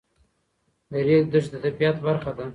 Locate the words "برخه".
2.05-2.31